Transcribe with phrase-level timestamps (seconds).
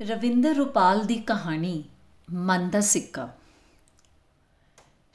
[0.00, 1.82] ਰਵਿੰਦਰ ਰੁਪਾਲ ਦੀ ਕਹਾਣੀ,
[2.28, 3.28] ਮਨ ਦਾ ਸਿੱਕਾ।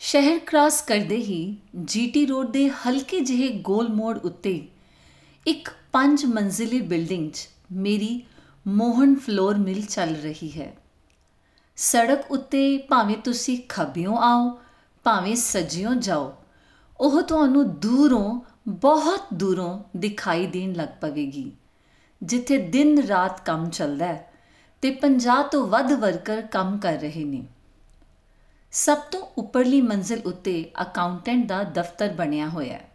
[0.02, 4.68] ਸ਼ਹਿਰ ਕ੍ਰਾਸ ਕਰਦੇ ਹੀ ਜੀਟੀ ਰੋਡ ਦੇ ਹਲਕੇ ਜਿਹੇ ਗੋਲ ਮੋੜ ਉੱਤੇ
[5.46, 8.22] ਇੱਕ ਪੰਜ ਮੰਜ਼ਿਲੀ ਬਿਲਡਿੰਗ 'ਚ ਮੇਰੀ
[8.66, 10.72] ਮੋਹਨ ਫਲੋਰ ਮਿਲ ਚੱਲ ਰਹੀ ਹੈ।
[11.78, 14.50] ਸੜਕ ਉੱਤੇ ਭਾਵੇਂ ਤੁਸੀਂ ਖੱਬਿਓਂ ਆਓ,
[15.06, 16.34] ਭਾਵੇਂ ਸੱਜਿਓਂ ਜਾਓ,
[17.00, 21.52] ਉਹ ਤੁਹਾਨੂੰ ਦੂਰੋਂ, ਬਹੁਤ ਦੂਰੋਂ ਦਿਖਾਈ ਦੇਣ ਲੱਗ ਪਵੇਗੀ,
[22.22, 24.32] ਜਿੱਥੇ ਦਿਨ ਰਾਤ ਕੰਮ ਚੱਲਦਾ ਹੈ।
[24.86, 27.44] ਤੇ 50 ਤੋਂ ਵੱਧ ਵਰਕਰ ਕੰਮ ਕਰ ਰਹੇ ਨੇ।
[28.72, 32.90] ਸਭ ਤੋਂ ਉੱਪਰਲੀ ਮੰਜ਼ਿਲ ਉੱਤੇ ਅਕਾਊਂਟੈਂਟ ਦਾ ਦਫ਼ਤਰ ਬਣਿਆ ਹੋਇਆ ਹੈ।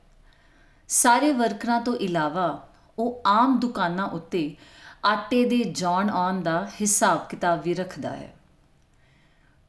[0.89, 4.57] ਸਾਰੇ ਵਰਕਰਾਂ ਤੋਂ ਇਲਾਵਾ ਉਹ ਆਮ ਦੁਕਾਨਾਂ ਉੱਤੇ
[5.05, 8.33] ਆਟੇ ਦੇ ਜੌਣ ਆਉਣ ਦਾ ਹਿਸਾਬ ਕਿਤਾਬ ਵੀ ਰੱਖਦਾ ਹੈ।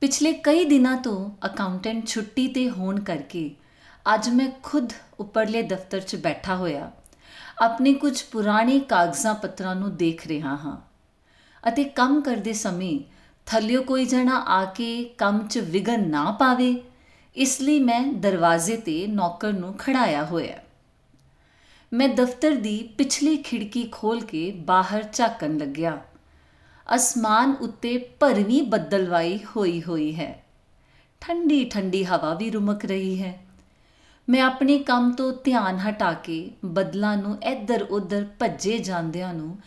[0.02, 3.56] ਪਿਛਲੇ ਕਈ ਦਿਨਾਂ ਤੋਂ ਅਕਾਊਂਟੈਂਟ ਛੁੱਟੀ ਤੇ ਹੋਣ ਕਰਕੇ
[4.16, 6.92] ਅੱਜ ਮੈਂ ਖੁਦ ਉੱਪਰਲੇ ਦਫ਼ਤਰ 'ਚ ਬੈਠਾ ਹੋਇਆ,
[7.62, 10.91] ਆਪਣੇ ਕੁਝ ਪੁਰਾਣੇ ਕਾਗਜ਼ਾਂ ਪੱਤਰਾਂ ਨੂੰ ਦੇਖ ਰਿਹਾ ਹਾਂ।
[11.68, 13.00] ਅਤੇ ਕੰਮ ਕਰਦੇ ਸਮੇਂ
[13.46, 16.82] ਥੱਲਿਓ ਕੋਈ ਜਣਾ ਆ ਕੇ ਕੰਮ 'ਚ ਵਿਗਨ ਨਾ ਪਾਵੇ,
[17.36, 20.58] ਇਸ ਲਈ ਮੈਂ ਦਰਵਾਜ਼ੇ ਤੇ ਨੌਕਰ ਨੂੰ ਖੜਾਇਆ ਹੋਇਆ।
[21.94, 26.02] ਮੈਂ ਦਫ਼ਤਰ ਦੀ ਪਿਛਲੀ ਖਿੜਕੀ ਖੋਲ ਕੇ ਬਾਹਰ ਝਾਕਣ ਲੱਗਿਆ।
[26.96, 30.44] ਅਸਮਾਨ ਉੱਤੇ ਭਰਵੀਂ ਬੱਦਲਵਾਈ ਹੋਈ ਹੋਈ ਹੈ।
[31.22, 33.40] ਠੰਡੀ ਠੰਡੀ ਹਵਾ ਵੀ ਰੁਮਕ ਰਹੀ ਹੈ।
[34.30, 39.58] ਮੈਂ ਆਪਣੇ ਕੰਮ ਤੋਂ ਧਿਆਨ ਹਟਾ ਕੇ ਬੱਦਲਾਂ ਨੂੰ ਇੱਧਰ ਉੱਧਰ ਭੱਜੇ ਜਾਂਦਿਆਂ ਨੂੰ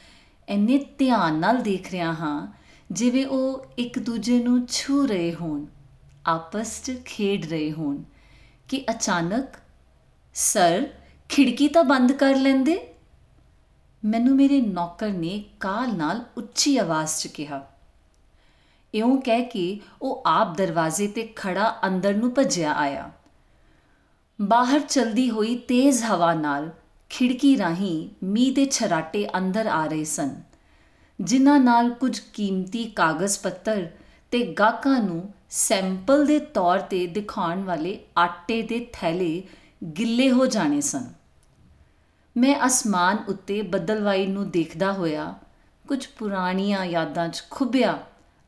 [0.48, 2.53] ਇੰਨੇ ਧਿਆਨ ਨਾਲ ਦੇਖ ਰਿਹਾ ਹਾਂ,
[2.92, 5.67] ਜਿਵੇਂ ਉਹ ਇੱਕ ਦੂਜੇ ਨੂੰ ਛੂ ਰਹੇ ਹੋਣ,
[6.27, 8.03] ਆਪਸ 'ਚ ਖੇਡ ਰਹੇ ਹੋਣ,
[8.69, 9.48] ਕਿ ਅਚਾਨਕ,
[10.34, 10.86] ਸਰ,
[11.28, 12.95] ਖਿੜਕੀ ਤਾਂ ਬੰਦ ਕਰ ਲੈਂਦੇ?
[14.05, 17.67] ਮੈਨੂੰ ਮੇਰੇ ਨੌਕਰ ਨੇ ਕਾਲ ਨਾਲ ਉੱਚੀ ਆਵਾਜ਼ 'ਚ ਕਿਹਾ।
[18.95, 23.11] ਇਉਂ ਕਹਿ ਕੇ ਉਹ ਆਪ ਦਰਵਾਜ਼ੇ ਤੇ ਖੜਾ ਅੰਦਰ ਨੂੰ ਭੱਜਿਆ ਆਇਆ।
[24.41, 26.70] ਬਾਹਰ ਚਲਦੀ ਹੋਈ ਤੇਜ਼ ਹਵਾ ਨਾਲ
[27.15, 30.31] ਖਿੜਕੀ ਰਾਹੀਂ ਮੀਂਹ ਦੇ ਛਰਾਟੇ ਅੰਦਰ ਆ ਰਹੇ ਸਨ,
[31.19, 33.87] ਜਿਨ੍ਹਾਂ ਨਾਲ ਕੁਝ ਕੀਮਤੀ ਕਾਗਜ਼ ਪੱਤਰ
[34.31, 39.42] ਤੇ ਗਾਹਕਾਂ ਨੂੰ ਸੈਂਪਲ ਦੇ ਤੌਰ ਤੇ ਦਿਖਾਉਣ ਵਾਲੇ ਆਟੇ ਦੇ ਥੈਲੇ
[39.98, 41.05] ਗਿੱਲੇ ਹੋ ਜਾਣੇ ਸਨ।
[42.36, 45.33] ਮੈਂ ਅਸਮਾਨ ਉੱਤੇ ਬੱਦਲਵਾਈ ਨੂੰ ਦੇਖਦਾ ਹੋਇਆ
[45.89, 47.98] ਕੁਝ ਪੁਰਾਣੀਆਂ ਯਾਦਾਂ 'ਚ ਖੁੱਬਿਆ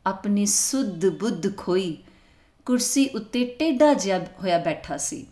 [0.06, 1.96] ਆਪਣੀ ਸੁੱਧ ਬੁੱਧ ਖੋਈ
[2.66, 5.26] ਕੁਰਸੀ ਉੱਤੇ ਟੇਡਾ ਜਿਹਾ ਹੋਇਆ ਬੈਠਾ ਸੀ।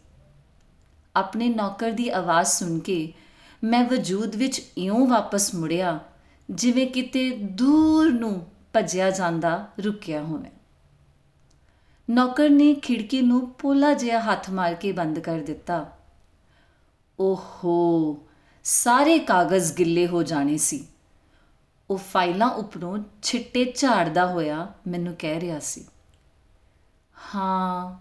[1.15, 3.12] ਆਪਣੇ ਨੌਕਰ ਦੀ ਆਵਾਜ਼ ਸੁਣ ਕੇ
[3.65, 5.99] ਮੈਂ ਵਜੂਦ ਵਿੱਚ ਇਉਂ ਵਾਪਸ ਮੁੜਿਆ,
[6.51, 10.51] ਜਿਵੇਂ ਕਿਤੇ ਦੂਰ ਨੂੰ ਭੱਜਿਆ ਜਾਂਦਾ ਰੁਕਿਆ ਹੋਵੇ।
[12.09, 15.85] ਨੌਕਰ ਨੇ ਖਿੜਕੀ ਨੂੰ ਪੋਲਾ ਜਿਹਾ ਹੱਥ ਮਾਰ ਕੇ ਬੰਦ ਕਰ ਦਿੱਤਾ।
[17.21, 18.19] ਓਹੋ,
[18.65, 20.87] ਸਾਰੇ ਕਾਗਜ਼ ਗਿੱਲੇ ਹੋ ਜਾਣੇ ਸੀ।
[21.91, 25.85] ਉਹ ਫਾਈਲਾਂ ਉੱਪਰੋਂ ਛਿੱਟੇ ਝਾੜਦਾ ਹੋਇਆ ਮੈਨੂੰ ਕਹਿ ਰਿਹਾ ਸੀ,
[27.35, 27.99] ਹਾਂ,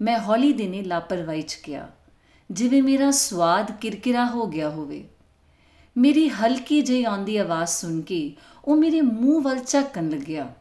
[0.00, 1.88] ਮੈਂ ਹੌਲੀ ਦਿਨੇ ਲਾਪਰਵਾਹੀ ਚ ਕਿਹਾ
[2.54, 5.04] ਜਿਵੇਂ ਮੇਰਾ ਸਵਾਦ ਕਿਰਕਿਰਾ ਹੋ ਗਿਆ ਹੋਵੇ।
[5.96, 10.54] ਮੇਰੀ ਹਲਕੀ ਜਿਹੀ ਆਉਂਦੀ ਆਵਾਜ਼ ਸੁਣ ਕੇ ਉਹ ਮੇਰੇ ਮੂੰਹ ਵੱਲ ਝਾਕਣ ਲੱਗਿਆ।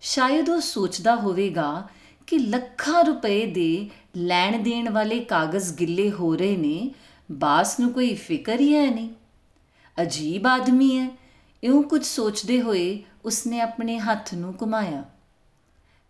[0.00, 1.88] ਸ਼ਾਇਦ ਉਹ ਸੋਚਦਾ ਹੋਵੇਗਾ
[2.26, 6.94] ਕਿ ਲੱਖਾਂ ਰੁਪਏ ਦੇ ਲੈਣ ਦੇਣ ਵਾਲੇ ਕਾਗਜ਼ ਗਿੱਲੇ ਹੋ ਰਹੇ ਨੇ,
[7.32, 9.10] ਬਾਸ ਨੂੰ ਕੋਈ ਫਿਕਰ ਹੀ ਹੈ ਨਹੀਂ।
[10.02, 11.10] ਅਜੀਬ ਆਦਮੀ ਹੈ,
[11.64, 15.04] ਇਉਂ ਕੁਝ ਸੋਚਦੇ ਹੋਏ ਉਸਨੇ ਆਪਣੇ ਹੱਥ ਨੂੰ ਘੁਮਾਇਆ।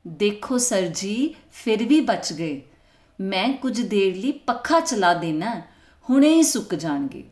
[0.07, 2.63] ਦੇਖੋ ਸਰ ਜੀ, ਫਿਰ ਵੀ ਬਚ ਗਏ।
[3.21, 5.63] ਮੈਂ ਕੁਝ ਦੇਰ ਲਈ ਪੱਖਾ ਚਲਾ ਦੇਣਾ,
[6.11, 7.25] ਹੁਣੇ ਹੀ ਸੁੱਕ ਜਾਣਗੇ।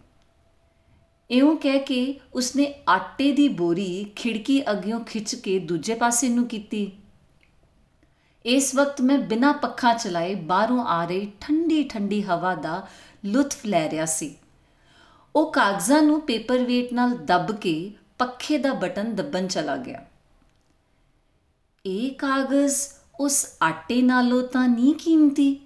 [1.31, 6.93] ਇਉਂ ਕਹਿ ਕੇ ਉਸਨੇ ਆਟੇ ਦੀ ਬੋਰੀ ਖਿੜਕੀ ਅੱਗਿਓਂ ਖਿੱਚ ਕੇ ਦੂਜੇ ਪਾਸੇ ਨੂੰ ਕੀਤੀ।
[8.47, 12.89] ਇਸ ਵਕਤ ਮੈਂ ਬਿਨਾਂ ਪੱਖਾ ਚਲਾਏ ਬਾਹਰੋਂ ਆ ਰਹੀ ਠੰਡੀ ਠੰਡੀ ਹਵਾ ਦਾ
[13.25, 14.37] ਲੁਤਫ ਲੈ ਰਿਹਾ ਸੀ।
[15.37, 20.07] ਉਹ ਕਾਗਜ਼ਾਂ ਨੂੰ ਪੇਪਰ ਵੇਟ ਨਾਲ ਦੱਬ ਕੇ ਪੱਖੇ ਦਾ ਬਟਨ ਦੱਬਣ ਚਲਾ ਗਿਆ।
[21.87, 22.77] ਇਹ ਕਾਗਜ਼
[23.21, 25.61] ਉਸ ਆਟੇ ਨਾਲੋਂ ਤਾਂ ਨਹੀਂ ਕੀਮਤੀ?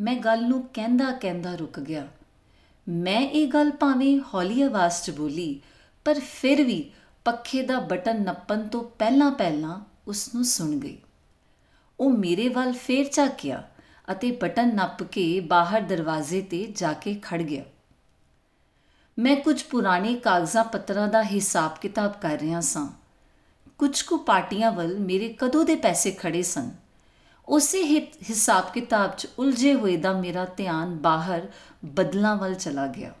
[0.00, 2.08] ਮੈਂ ਗੱਲ ਨੂੰ ਕਹਿੰਦਾ ਕਹਿੰਦਾ ਰੁਕ ਗਿਆ।
[2.88, 5.60] ਮੈਂ ਇਹ ਗੱਲ ਭਾਵੇਂ ਹੌਲੀ ਆਵਾਜ਼ 'ਚ ਬੋਲੀ,
[6.04, 6.90] ਪਰ ਫਿਰ ਵੀ
[7.24, 10.98] ਪੱਖੇ ਦਾ ਬਟਨ ਨੱਪਣ ਤੋਂ ਪਹਿਲਾਂ ਪਹਿਲਾਂ ਉਸ ਨੂੰ ਸੁਣ ਗਈ।
[12.00, 13.68] ਉਹ ਮੇਰੇ ਵੱਲ ਫੇਰ ਝਾਕਿਆ
[14.12, 17.64] ਅਤੇ ਬਟਨ ਨੱਪ ਕੇ ਬਾਹਰ ਦਰਵਾਜ਼ੇ ਤੇ ਜਾ ਕੇ ਖੜ ਗਿਆ।
[19.18, 22.88] ਮੈਂ ਕੁਝ ਪੁਰਾਣੇ ਕਾਗਜ਼ਾਂ ਪੱਤਰਾਂ ਦਾ ਹਿਸਾਬ ਕਿਤਾਬ ਕਰ ਰਿਹਾ ਸਾਂ।
[23.78, 26.70] ਕੁਝ ਕੁ ਪਾਰਟੀਆਂ ਵੱਲ ਮੇਰੇ ਕਦੋਂ ਦੇ ਪੈਸੇ ਖੜੇ ਸਨ?
[27.48, 27.82] ਉਸੇ
[28.30, 31.48] ਹਿਸਾਬ ਕਿਤਾਬ 'ਚ ਉਲਝੇ ਹੋਏ ਦਾ ਮੇਰਾ ਧਿਆਨ ਬਾਹਰ
[31.84, 33.14] ਬਦਲਾਂ ਵੱਲ ਚਲਾ ਗਿਆ।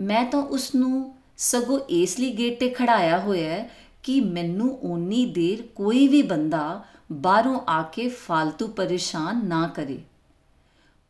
[0.00, 3.70] ਮੈਂ ਤਾਂ ਉਸ ਨੂੰ ਸਗੋਂ ਇਸ ਲਈ ਗੇਟ ਤੇ ਖੜਾਇਆ ਹੋਇਆ ਹੈ
[4.02, 10.02] ਕਿ ਮੈਨੂੰ ਓਨੀ ਦੇਰ ਕੋਈ ਵੀ ਬੰਦਾ ਬਾਹਰੋਂ ਆ ਕੇ ਫालतू ਪਰੇਸ਼ਾਨ ਨਾ ਕਰੇ।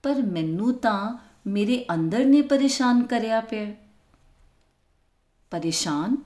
[0.02, 3.74] ਪਰ ਮੈਨੂੰ ਤਾਂ ਮੇਰੇ ਅੰਦਰ ਨੇ ਪਰੇਸ਼ਾਨ ਕਰਿਆ ਪਿਆ।
[5.50, 6.16] ਪਰੇਸ਼ਾਨ?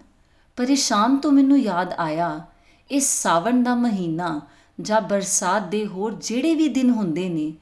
[0.56, 2.46] ਪਰੇਸ਼ਾਨ ਤੋਂ ਮੈਨੂੰ ਯਾਦ ਆਇਆ,
[2.90, 4.40] ਇਸ ਸਾਵਣ ਦਾ ਮਹੀਨਾ
[4.80, 7.52] ਜਾਂ ਬਰਸਾਤ ਦੇ ਹੋਰ ਜਿਹੜੇ ਵੀ ਦਿਨ ਹੁੰਦੇ ਨੇ,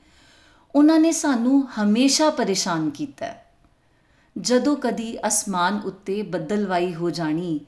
[0.75, 3.26] ਉਹਨਾਂ ਨੇ ਸਾਨੂੰ ਹਮੇਸ਼ਾ ਪਰੇਸ਼ਾਨ ਕੀਤਾ
[4.38, 7.61] ਜਦੋਂ ਕਦੀ ਅਸਮਾਨ ਉੱਤੇ ਬੱਦਲਵਾਈ ਹੋ ਜਾਣੀ,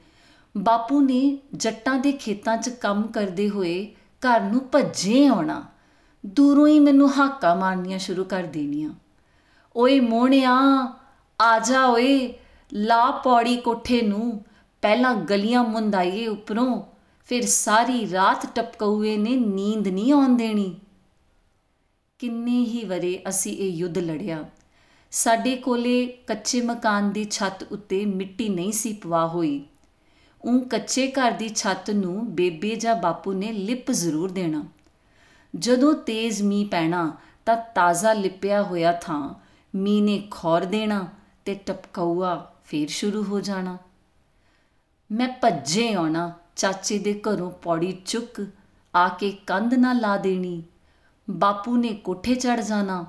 [0.57, 5.63] ਬਾਪੂ ਨੇ ਜੱਟਾਂ ਦੇ ਖੇਤਾਂ 'ਚ ਕੰਮ ਕਰਦੇ ਹੋਏ ਘਰ ਨੂੰ ਭੱਜੇ ਆਉਣਾ,
[6.25, 8.89] ਦੂਰੋਂ ਹੀ ਮੈਨੂੰ ਹਾਕਾਂ ਮਾਰਨੀਆਂ ਸ਼ੁਰੂ ਕਰ ਦੇਣੀਆਂ।
[9.75, 10.55] ਓਏ ਮੋਹਣਿਆ,
[11.41, 12.33] ਆ ਜਾ ਓਏ,
[12.73, 14.43] ਲਾ ਪੌੜੀ ਕੋਠੇ ਨੂੰ,
[14.81, 16.81] ਪਹਿਲਾਂ ਗਲੀਆਂ ਮੁੰਦਾਈਏ ਉੱਪਰੋਂ
[17.31, 20.79] ਫਿਰ ਸਾਰੀ ਰਾਤ ਟਪਕਊਏ ਨੇ ਨੀਂਦ ਨਹੀਂ ਆਉਣ ਦੇਣੀ।
[22.19, 24.49] ਕਿੰਨੇ ਹੀ ਵਰੇ ਅਸੀਂ ਇਹ ਯੁੱਧ ਲੜਿਆ।
[25.11, 29.65] ਸਾਡੇ ਕੋਲੇ ਕੱਚੇ ਮਕਾਨ ਦੀ ਛੱਤ ਉੱਤੇ ਮਿੱਟੀ ਨਹੀਂ ਸੀ ਪਵਾ ਹੋਈ।
[30.41, 34.63] ਉਹ ਕੱਚੇ ਘਰ ਦੀ ਛੱਤ ਨੂੰ ਬੇਬੇ ਜਾਂ ਬਾਪੂ ਨੇ ਲਿਪ ਜ਼ਰੂਰ ਦੇਣਾ।
[35.55, 39.33] ਜਦੋਂ ਤੇਜ਼ ਮੀਂਹ ਪੈਣਾ ਤਾਂ ਤਾਜ਼ਾ ਲਿਪਿਆ ਹੋਇਆ ਥਾਂ
[39.75, 41.07] ਮੀਂਹ ਨੇ ਖੌਰ ਦੇਣਾ
[41.45, 43.77] ਤੇ ਟਪਕਾਊਆ ਫੇਰ ਸ਼ੁਰੂ ਹੋ ਜਾਣਾ।
[45.11, 48.47] ਮੈਂ ਭੱਜੇ ਆਉਣਾ ਚਾਚੇ ਦੇ ਘਰੋਂ ਪੌੜੀ ਚੁੱਕ
[48.95, 50.63] ਆ ਕੇ ਕੰਧ ਨਾ ਲਾ ਦੇਣੀ।
[51.29, 53.05] ਬਾਪੂ ਨੇ ਕੋਠੇ ਚੜ ਜਾਣਾ।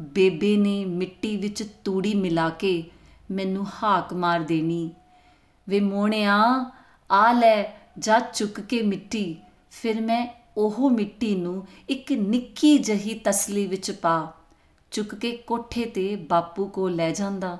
[0.00, 2.90] ਬੇਬੇ ਨੇ ਮਿੱਟੀ ਵਿੱਚ ਤੂੜੀ ਮਿਲਾ ਕੇ
[3.30, 4.90] ਮੈਨੂੰ ਹਾਕ ਮਾਰ ਦੇਣੀ।
[5.68, 6.70] ਵੇ ਮੋਹਣਿਆ
[7.10, 9.36] ਆ ਲੈ, ਜਾ ਚੁੱਕ ਕੇ ਮਿੱਟੀ।
[9.70, 10.26] ਫਿਰ ਮੈਂ
[10.56, 14.32] ਉਹ ਮਿੱਟੀ ਨੂੰ ਇੱਕ ਨਿੱਕੀ ਜਹੀ ਤਸਲੀ ਵਿੱਚ ਪਾ।
[14.90, 17.58] ਚੁੱਕ ਕੇ ਕੋਠੇ ਤੇ ਬਾਪੂ ਕੋ ਲੈ ਜਾਂਦਾ।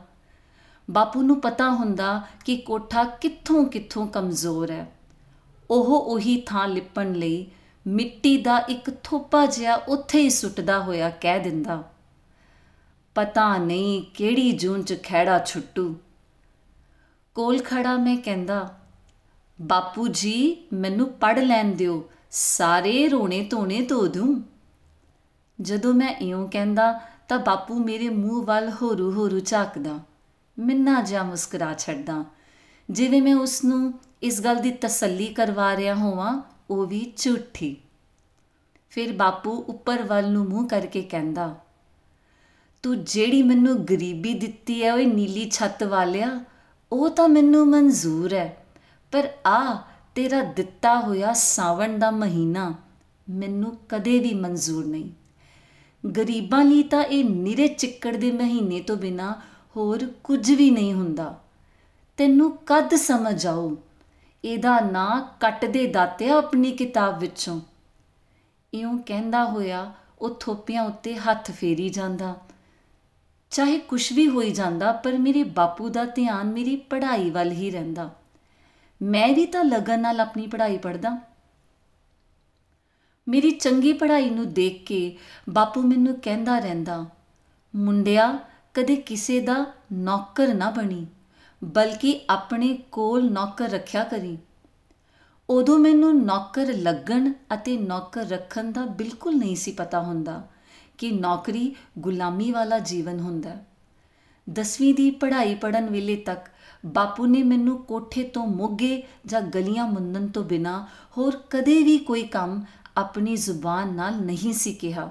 [0.90, 4.97] ਬਾਪੂ ਨੂੰ ਪਤਾ ਹੁੰਦਾ ਕਿ ਕੋਠਾ ਕਿੱਥੋਂ ਕਿੱਥੋਂ ਕਮਜ਼ੋਰ ਹੈ।
[5.70, 7.46] ਉਹ ਉਹੀ ਥਾਂ ਲਿਪਣ ਲਈ
[7.86, 11.82] ਮਿੱਟੀ ਦਾ ਇੱਕ ਥੋਪਾ ਜਿਹਾ ਉੱਥੇ ਹੀ ਸੁੱਟਦਾ ਹੋਇਆ ਕਹਿ ਦਿੰਦਾ,
[13.16, 15.94] ਪਤਾ ਨਹੀਂ ਕਿਹੜੀ ਜੂਨ ਚ ਖੈੜਾ ਛੁੱਟੂ।
[17.36, 18.76] ਕੋਲ ਖੜਾ ਮੈਂ ਕਹਿੰਦਾ,
[19.58, 24.42] ਬਾਪੂ ਜੀ, ਮੈਨੂੰ ਪੜ ਲੈਣ ਦਿਓ, ਸਾਰੇ ਰੋਣੇ ਧੋਣੇ ਧੋ ਦੂੰ।
[25.58, 26.92] ਜਦੋਂ ਮੈਂ ਇਉਂ ਕਹਿੰਦਾ
[27.28, 29.98] ਤਾਂ ਬਾਪੂ ਮੇਰੇ ਮੂੰਹ ਵੱਲ ਹੋਰੂ ਹੋਰੂ ਝਾਕਦਾ,
[30.56, 32.24] ਮਿੰਨਾ ਜਿਹਾ ਮੁਸਕਰਾ ਛੱਡਦਾ,
[32.88, 33.92] ਜਿਵੇਂ ਮੈਂ ਉਸ ਨੂੰ
[34.22, 37.76] ਇਸ ਗੱਲ ਦੀ ਤਸੱਲੀ ਕਰਵਾ ਰਿਹਾ ਹੋਵਾਂ, ਉਹ ਵੀ ਝੂਠੀ।
[38.92, 41.54] ਫਿਰ ਬਾਪੂ ਉੱਪਰ ਵੱਲ ਨੂੰ ਮੂੰਹ ਕਰਕੇ ਕਹਿੰਦਾ,
[42.84, 46.28] ਤੂੰ ਜਿਹੜੀ ਮੈਨੂੰ ਗਰੀਬੀ ਦਿੱਤੀ ਹੈ ਓਏ ਨੀਲੀ ਛੱਤ ਵਾਲਿਆ,
[46.92, 48.56] ਉਹ ਤਾਂ ਮੈਨੂੰ ਮਨਜ਼ੂਰ ਹੈ
[49.12, 49.82] ਪਰ ਆ,
[50.14, 52.72] ਤੇਰਾ ਦਿੱਤਾ ਹੋਇਆ ਸਾਵਣ ਦਾ ਮਹੀਨਾ
[53.28, 55.10] ਮੈਨੂੰ ਕਦੇ ਵੀ ਮਨਜ਼ੂਰ ਨਹੀਂ।
[56.04, 59.32] ਗਰੀਬਾਂ ਲਈ ਤਾਂ ਇਹ ਨਿਰੇ ਚਿੱਕੜ ਦੇ ਮਹੀਨੇ ਤੋਂ ਬਿਨਾ
[59.76, 61.34] ਹੋਰ ਕੁਝ ਵੀ ਨਹੀਂ ਹੁੰਦਾ।
[62.18, 63.74] ਤੈਨੂੰ ਕਦ ਸਮਝ ਆਉ
[64.44, 67.60] ਇਹਦਾ ਨਾਂ ਕੱਟ ਦੇ ਦਾਤਿਆ ਆਪਣੀ ਕਿਤਾਬ ਵਿੱਚੋਂ।
[68.74, 72.36] ਇਉਂ ਕਹਿੰਦਾ ਹੋਇਆ, ਉਹ ਥੋਪੀਆਂ ਉੱਤੇ ਹੱਥ ਫੇਰੀ ਜਾਂਦਾ।
[73.50, 78.10] ਚਾਹੇ ਕੁਝ ਵੀ ਹੋਈ ਜਾਂਦਾ, ਪਰ ਮੇਰੇ ਬਾਪੂ ਦਾ ਧਿਆਨ ਮੇਰੀ ਪੜ੍ਹਾਈ ਵੱਲ ਹੀ ਰਹਿੰਦਾ।
[79.02, 81.18] ਮੈਂ ਵੀ ਤਾਂ ਲਗਨ ਨਾਲ ਆਪਣੀ ਪੜ੍ਹਾਈ ਪੜ੍ਹਦਾ।
[83.28, 85.16] ਮੇਰੀ ਚੰਗੀ ਪੜ੍ਹਾਈ ਨੂੰ ਦੇਖ ਕੇ
[85.48, 87.06] ਬਾਪੂ ਮੈਨੂੰ ਕਹਿੰਦਾ ਰਹਿੰਦਾ,
[87.76, 88.38] ਮੁੰਡਿਆ,
[88.74, 91.06] ਕਦੇ ਕਿਸੇ ਦਾ ਨੌਕਰ ਨਾ ਬਣੀ।
[91.64, 94.38] ਬਲਕਿ ਆਪਣੇ ਕੋਲ ਨੌਕਰ ਰੱਖਿਆ ਕਰੀ।
[95.50, 100.48] ਉਦੋਂ ਮੈਨੂੰ ਨੌਕਰ ਲੱਗਣ ਅਤੇ ਨੌਕਰ ਰੱਖਣ ਦਾ ਬਿਲਕੁਲ ਨਹੀਂ ਸੀ ਪਤਾ ਹੁੰਦਾ
[100.98, 103.56] ਕਿ ਨੌਕਰੀ ਗੁਲਾਮੀ ਵਾਲਾ ਜੀਵਨ ਹੁੰਦਾ।
[104.50, 106.46] ਦਸਵੀਂ ਦੀ ਪੜ੍ਹਾਈ ਪੜਨ ਵੇਲੇ ਤੱਕ
[106.86, 110.86] ਬਾਪੂ ਨੇ ਮੈਨੂੰ ਕੋਠੇ ਤੋਂ ਮੋਗੇ ਜਾਂ ਗਲੀਆਂ ਮੁੰਨਣ ਤੋਂ ਬਿਨਾ
[111.18, 112.64] ਹੋਰ ਕਦੇ ਵੀ ਕੋਈ ਕੰਮ
[112.96, 115.10] ਆਪਣੀ ਜ਼ੁਬਾਨ ਨਾਲ ਨਹੀਂ ਸੀ ਕਿਹਾ।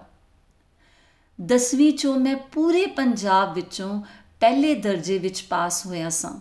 [1.45, 4.01] ਦਸਵੀਂ ਚੋਂ ਮੈਂ ਪੂਰੇ ਪੰਜਾਬ ਵਿੱਚੋਂ
[4.39, 6.39] ਪਹਿਲੇ ਦਰਜੇ ਵਿੱਚ ਪਾਸ ਹੋਇਆ ਸਾਂ।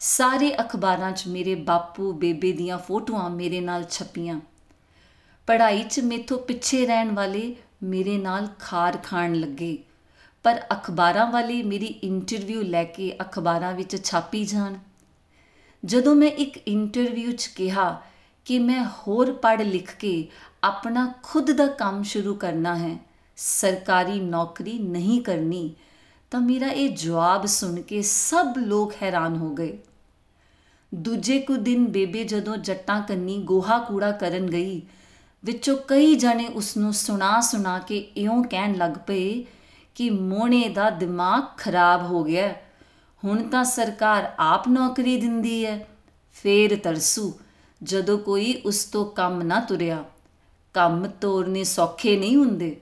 [0.00, 4.40] ਸਾਰੇ ਅਖਬਾਰਾਂ 'ਚ ਮੇਰੇ ਬਾਪੂ, ਬੇਬੇ ਦੀਆਂ ਫੋਟੋਆਂ ਮੇਰੇ ਨਾਲ ਛਪੀਆਂ।
[5.46, 9.78] ਪੜ੍ਹਾਈ 'ਚ ਮੇਥੋਂ ਪਿੱਛੇ ਰਹਿਣ ਵਾਲੇ ਮੇਰੇ ਨਾਲ ਖਾਰ ਖਾਣ ਲੱਗੇ।
[10.42, 14.74] ਪਰ ਅਖਬਾਰਾਂ ਵਾਲੇ ਮੇਰੀ ਇੰਟਰਵਿਊ ਲੈ ਕੇ ਅਖਬਾਰਾਂ ਵਿੱਚ ਛਾਪੀ ਜਾਣ।
[15.84, 18.02] ਜਦੋਂ ਮੈਂ ਇੱਕ ਇੰਟਰਵਿਊ 'ਚ ਕਿਹਾ
[18.44, 20.28] ਕਿ ਮੈਂ ਹੋਰ ਪੜ੍ਹ ਲਿਖ ਕੇ
[20.64, 22.96] ਆਪਣਾ ਖੁਦ ਦਾ ਕੰਮ ਸ਼ੁਰੂ ਕਰਨਾ ਹੈ,
[23.36, 25.74] ਸਰਕਾਰੀ ਨੌਕਰੀ ਨਹੀਂ ਕਰਨੀ
[26.30, 29.78] ਤਾਂ ਮੇਰਾ ਇਹ ਜਵਾਬ ਸੁਣ ਕੇ ਸਭ ਲੋਕ ਹੈਰਾਨ ਹੋ ਗਏ।
[30.94, 34.82] ਦੂਜੇ ਕੁ ਦਿਨ ਬੇਬੇ ਜਦੋਂ ਜੱਟਾਂ ਕੰਨੀ ਗੋਹਾ ਕੂੜਾ ਕਰਨ ਗਈ,
[35.44, 39.44] ਵਿੱਚੋਂ ਕਈ ਜਣੇ ਉਸ ਨੂੰ ਸੁਣਾ ਸੁਣਾ ਕੇ ਇਉਂ ਕਹਿਣ ਲੱਗ ਪਏ
[39.94, 42.54] ਕਿ ਮੋਹਣੇ ਦਾ ਦਿਮਾਗ ਖਰਾਬ ਹੋ ਗਿਆ,
[43.24, 45.88] ਹੁਣ ਤਾਂ ਸਰਕਾਰ ਆਪ ਨੌਕਰੀ ਦਿੰਦੀ ਹੈ
[46.32, 47.32] ਫੇਰ ਤਰਸੂ
[47.82, 50.04] ਜਦੋਂ ਕੋਈ ਉਸ ਤੋਂ ਕੰਮ ਨਾ ਤੁਰਿਆ।
[50.74, 52.80] ਕੰਮ ਤੋਰਨੇ ਸੌਖੇ ਨਹੀਂ ਹੁੰਦੇ।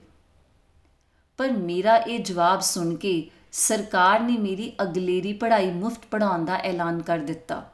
[1.37, 7.01] ਪਰ ਮੇਰਾ ਇਹ ਜਵਾਬ ਸੁਣ ਕੇ ਸਰਕਾਰ ਨੇ ਮੇਰੀ ਅਗਲੇਰੀ ਪੜ੍ਹਾਈ ਮੁਫਤ ਪੜਾਉਣ ਦਾ ਐਲਾਨ
[7.01, 7.69] ਕਰ ਦਿੱਤਾ।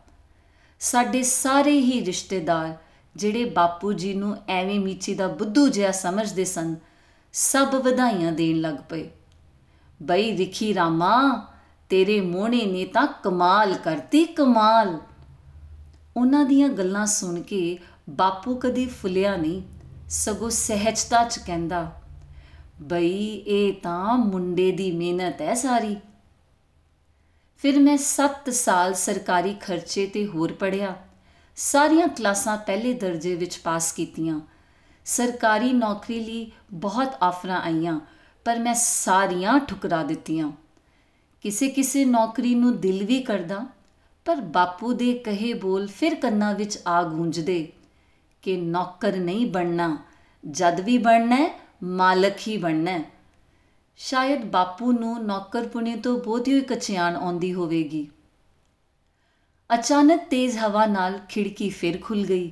[0.79, 2.77] ਸਾਡੇ ਸਾਰੇ ਹੀ ਰਿਸ਼ਤੇਦਾਰ
[3.15, 6.75] ਜਿਹੜੇ ਬਾਪੂ ਜੀ ਨੂੰ ਐਵੇਂ ਮੀਚੀ ਦਾ ਬੁੱਧੂ ਜਿਹਾ ਸਮਝਦੇ ਸਨ,
[7.33, 9.09] ਸਭ ਵਧਾਈਆਂ ਦੇਣ ਲੱਗ ਪਏ।
[10.03, 11.47] ਬਈ ਰਿਖੀ ਰਾਮਾ,
[11.89, 14.99] ਤੇਰੇ ਮੋਹਣੇ ਨੇ ਤਾਂ ਕਮਾਲ ਕਰਤੀ, ਕਮਾਲ।
[16.17, 17.77] ਉਹਨਾਂ ਦੀਆਂ ਗੱਲਾਂ ਸੁਣ ਕੇ
[18.09, 19.61] ਬਾਪੂ ਕਦੀ ਫੁੱਲਿਆ ਨਹੀਂ,
[20.09, 22.02] ਸਗੋਂ ਸਹਿਜਤਾ ਚ ਕਹਿੰਦਾ
[22.81, 25.95] ਬਈ ਇਹ ਤਾਂ ਮੁੰਡੇ ਦੀ ਮਿਹਨਤ ਹੈ ਸਾਰੀ।
[27.57, 30.95] ਫਿਰ ਮੈਂ 7 ਸਾਲ ਸਰਕਾਰੀ ਖਰਚੇ ਤੇ ਹੋਰ ਪੜਿਆ
[31.55, 34.39] ਸਾਰੀਆਂ ਕਲਾਸਾਂ ਪਹਿਲੇ ਦਰਜੇ ਵਿੱਚ ਪਾਸ ਕੀਤੀਆਂ।
[35.05, 37.99] ਸਰਕਾਰੀ ਨੌਕਰੀ ਲਈ ਬਹੁਤ ਆਫਰਾਂ ਆਈਆਂ
[38.45, 40.51] ਪਰ ਮੈਂ ਸਾਰੀਆਂ ਠੁਕਰਾ ਦਿੱਤੀਆਂ।
[41.41, 43.65] ਕਿਸੇ ਕਿਸੇ ਨੌਕਰੀ ਨੂੰ ਦਿਲ ਵੀ ਕਰਦਾ
[44.25, 47.71] ਪਰ ਬਾਪੂ ਦੇ ਕਹੇ ਬੋਲ ਫਿਰ ਕੰਨਾਂ ਵਿੱਚ ਆ ਗੂੰਜਦੇ
[48.41, 49.97] ਕਿ ਨੌਕਰ ਨਹੀਂ ਬਣਨਾ
[50.43, 53.03] ਜਦ ਵੀ ਬਣਨਾ ਹੈ, ਮਾਲਕ ਹੀ ਬਣਨਾ ਹੈ।
[53.97, 58.07] ਸ਼ਾਇਦ ਬਾਪੂ ਨੂੰ ਨੌਕਰਪੁਣੇ ਤੋਂ ਬਹੁਤੀ ਹੋਈ ਕਚਿਆਣ ਆਉਂਦੀ ਹੋਵੇਗੀ।
[59.73, 62.51] ਅਚਾਨਕ ਤੇਜ਼ ਹਵਾ ਨਾਲ ਖਿੜਕੀ ਫਿਰ ਖੁੱਲ ਗਈ।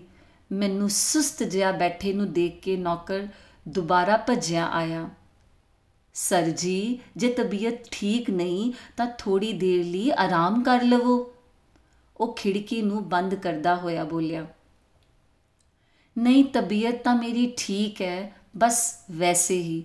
[0.51, 3.27] ਮੈਨੂੰ ਸੁਸਤ ਜਿਹਾ ਬੈਠੇ ਨੂੰ ਦੇਖ ਕੇ ਨੌਕਰ
[3.67, 5.09] ਦੁਬਾਰਾ ਭੱਜਿਆ ਆਇਆ।
[6.13, 11.33] ਸਰ ਜੀ, ਜੇ ਤਬੀਅਤ ਠੀਕ ਨਹੀਂ, ਤਾਂ ਥੋੜੀ ਦੇਰ ਲਈ ਆਰਾਮ ਕਰ ਲਵੋ।
[12.17, 14.47] ਉਹ ਖਿੜਕੀ ਨੂੰ ਬੰਦ ਕਰਦਾ ਹੋਇਆ ਬੋਲਿਆ।
[16.17, 19.83] ਨਹੀਂ ਤਬੀਅਤ ਤਾਂ ਮੇਰੀ ਠੀਕ ਹੈ ਬਸ ਵੈਸੇ ਹੀ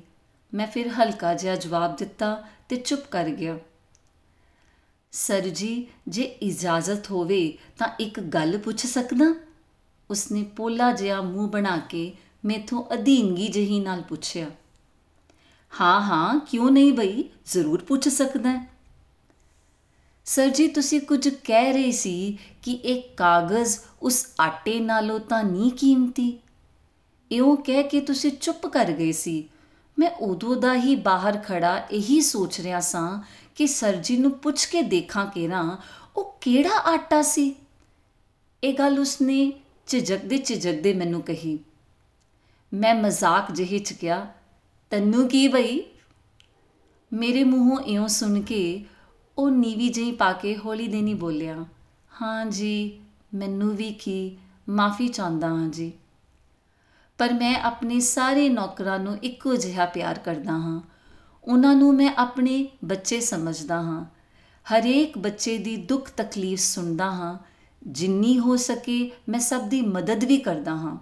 [0.54, 3.58] ਮੈਂ ਫਿਰ ਹਲਕਾ ਜਿਹਾ ਜਵਾਬ ਦਿੱਤਾ ਤੇ ਚੁੱਪ ਕਰ ਗਿਆ।
[5.12, 9.34] ਸਰ ਜੀ, ਜੇ ਇਜਾਜ਼ਤ ਹੋਵੇ ਤਾਂ ਇੱਕ ਗੱਲ ਪੁੱਛ ਸਕਦਾ?
[10.10, 12.12] ਉਸਨੇ ਪੋਲਾ ਜਿਹਾ ਮੂੰਹ ਬਣਾ ਕੇ
[12.44, 14.50] ਮੈਥੋਂ ਅਧੀਨਗੀ ਜਹੀ ਨਾਲ ਪੁੱਛਿਆ।
[15.80, 17.24] ਹਾਂ ਹਾਂ, ਕਿਉਂ ਨਹੀਂ ਬਈ?
[17.46, 18.70] ਜ਼ਰੂਰ ਪੁੱਛ ਸਕਦਾ ਹੈ।
[20.24, 25.70] ਸਰ ਜੀ, ਤੁਸੀਂ ਕੁਝ ਕਹਿ ਰਹੇ ਸੀ ਕਿ ਇਹ ਕਾਗਜ਼ ਉਸ ਆਟੇ ਨਾਲੋਂ ਤਾਂ ਨਹੀਂ
[25.70, 26.38] ਕੀਮਤੀ?
[27.30, 29.48] ਇਉਂ ਕਹਿ ਕੇ ਤੁਸੀਂ ਚੁੱਪ ਕਰ ਗਏ ਸੀ।
[29.98, 33.20] ਮੈਂ ਉਦੋਂ ਦਾ ਹੀ ਬਾਹਰ ਖੜਾ ਇਹੀ ਸੋਚ ਰਿਹਾ ਸਾਂ
[33.54, 35.78] ਕਿ ਸਰ ਜੀ ਨੂੰ ਪੁੱਛ ਕੇ ਦੇਖਾਂ ਕਿ ਨਾ
[36.16, 37.54] ਉਹ ਕਿਹੜਾ ਆਟਾ ਸੀ।
[38.62, 39.52] ਇਹ ਗੱਲ ਉਸਨੇ
[39.86, 41.58] ਝਿਜਕਦੇ ਝਿਜਕਦੇ ਮੈਨੂੰ ਕਹੀ।
[42.72, 44.26] ਮੈਂ ਮਜ਼ਾਕ ਜਿਹੇ ਚ ਕਿਹਾ
[44.92, 45.80] ਤੈਨੂੰ ਕੀ ਬਈ?
[47.12, 48.84] ਮੇਰੇ ਮੂੰਹੋਂ ਇਉਂ ਸੁਣ ਕੇ
[49.38, 51.64] ਉਹ ਨੀਵੀ ਜਿਹੀ ਪਾ ਕੇ ਹੌਲੀ ਦੇਣੀ ਬੋਲਿਆ,
[52.12, 53.00] ਹਾਂ ਜੀ,
[53.34, 54.36] ਮੈਨੂੰ ਵੀ ਕੀ,
[54.68, 55.92] ਮਾਫੀ ਚਾਹੁੰਦਾ ਹਾਂ ਜੀ।
[57.18, 60.80] ਪਰ ਮੈਂ ਆਪਣੇ ਸਾਰੇ ਨੌਕਰਾਂ ਨੂੰ ਇੱਕੋ ਜਿਹਾ ਪਿਆਰ ਕਰਦਾ ਹਾਂ।
[61.44, 64.04] ਉਹਨਾਂ ਨੂੰ ਮੈਂ ਆਪਣੇ ਬੱਚੇ ਸਮਝਦਾ ਹਾਂ।
[64.66, 67.38] ਹਰੇਕ ਬੱਚੇ ਦੀ ਦੁੱਖ ਤਕਲੀਫ ਸੁਣਦਾ ਹਾਂ।
[67.86, 70.96] ਜਿੰਨੀ ਹੋ ਸਕੇ ਮੈਂ ਸਭ ਦੀ ਮਦਦ ਵੀ ਕਰਦਾ ਹਾਂ।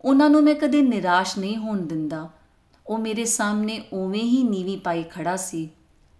[0.00, 2.30] ਉਹਨਾਂ ਨੂੰ ਮੈਂ ਕਦੇ ਨਿਰਾਸ਼ ਨਹੀਂ ਹੋਣ ਦਿੰਦਾ।
[2.86, 5.70] ਉਹ ਮੇਰੇ ਸਾਹਮਣੇ ਉਵੇਂ ਹੀ ਨੀਵੀਂ ਪਾਈ ਖੜਾ ਸੀ।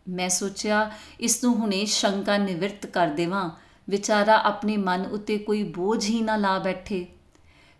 [0.08, 3.50] ਮੈਂ ਸੋਚਿਆ, ਇਸ ਨੂੰ ਹੁਣੇ ਸ਼ੰਕਾ ਨਿਵਰਤ ਕਰ ਦੇਵਾਂ।
[3.90, 7.06] ਵਿਚਾਰਾ ਆਪਣੇ ਮਨ ਉੱਤੇ ਕੋਈ ਬੋਝ ਹੀ ਨਾ ਲਾ ਬੈਠੇ।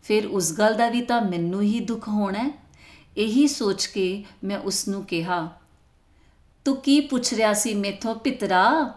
[0.05, 2.51] ਫਿਰ ਉਸ ਗੱਲ ਦਾ ਵੀ ਤਾਂ ਮੈਨੂੰ ਹੀ ਦੁੱਖ ਹੋਣਾ ਹੈ।
[3.17, 5.49] ਇਹੀ ਸੋਚ ਕੇ ਮੈਂ ਉਸ ਨੂੰ ਕਿਹਾ,
[6.65, 8.95] ਤੂੰ ਕੀ ਪੁੱਛ ਰਿਹਾ ਸੀ ਮੇਥੋਂ, ਪਿਤਰਾ?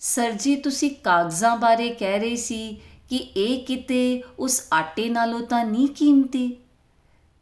[0.00, 5.64] ਸਰ ਜੀ, ਤੁਸੀਂ ਕਾਗਜ਼ਾਂ ਬਾਰੇ ਕਹਿ ਰਹੇ ਸੀ ਕਿ ਇਹ ਕਿਤੇ ਉਸ ਆਟੇ ਨਾਲੋਂ ਤਾਂ
[5.64, 6.56] ਨਹੀਂ ਕੀਮਤੀ?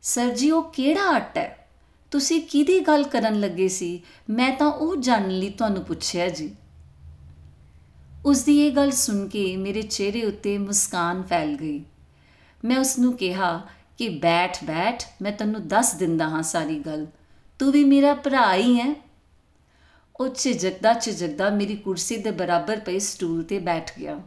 [0.03, 1.69] ਸਰ ਜੀ, ਉਹ ਕਿਹੜਾ ਆਟਾ ਹੈ?
[2.11, 4.03] ਤੁਸੀਂ ਕਿਹਦੀ ਗੱਲ ਕਰਨ ਲੱਗੇ ਸੀ?
[4.31, 6.57] ਮੈਂ ਤਾਂ ਉਹ ਜਾਣਨ ਲਈ ਤੁਹਾਨੂੰ ਪੁੱਛਿਆ ਜੀ।
[8.25, 11.85] ਉਸ ਦੀ ਇਹ ਗੱਲ ਸੁਣ ਕੇ ਮੇਰੇ ਚਿਹਰੇ ਉੱਤੇ ਮੁਸਕਾਨ ਫੈਲ ਗਈ।
[12.65, 17.07] ਮੈਂ ਉਸ ਨੂੰ ਕਿਹਾ ਕਿ ਬੈਠ ਬੈਠ, ਮੈਂ ਤੈਨੂੰ ਦੱਸ ਦਿੰਦਾ ਹਾਂ ਸਾਰੀ ਗੱਲ।
[17.59, 18.95] ਤੂੰ ਵੀ ਮੇਰਾ ਭਰਾ ਹੀ ਹੈ।
[20.21, 24.21] ਉਹ ਝਿਜਕਦਾ ਝਿਜਕਦਾ ਮੇਰੀ ਕੁਰਸੀ ਦੇ ਬਰਾਬਰ ਪਏ ਸਟੂਲ ਤੇ ਬੈਠ ਗਿਆ।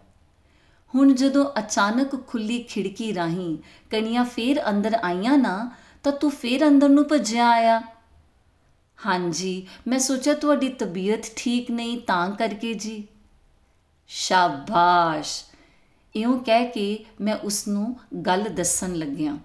[0.96, 3.58] ਹੁਣ ਜਦੋਂ ਅਚਾਨਕ ਖੁੱਲੀ ਖਿੜਕੀ ਰਾਹੀਂ
[3.90, 5.72] ਕਣੀਆਂ ਫੇਰ ਅੰਦਰ ਆਈਆਂ ਨਾ,
[6.04, 7.82] ਤਾਂ ਤੂੰ ਫੇਰ ਅੰਦਰ ਨੂੰ ਭੱਜਿਆ ਆਇਆ।
[9.06, 13.08] ਹਾਂਜੀ, ਮੈਂ ਸੋਚਿਆ ਤੁਹਾਡੀ ਤਬੀਅਤ ਠੀਕ ਨਹੀਂ ਤਾਂ ਕਰਕੇ ਜੀ।
[14.08, 15.44] ਸ਼ਾਬਾਸ਼!
[16.15, 19.38] ਇਉਂ ਕਹਿ ਕੇ ਮੈਂ ਉਸ ਨੂੰ ਗੱਲ ਦੱਸਣ ਲੱਗਿਆ।